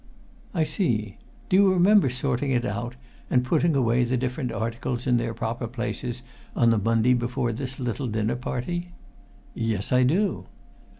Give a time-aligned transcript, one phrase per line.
[0.55, 1.19] "I see.
[1.47, 2.95] Do you remember sorting it out
[3.29, 6.23] and putting away the different articles in their proper places
[6.55, 8.93] on the Monday before this little dinner party?"
[9.53, 10.47] "Yes, I do."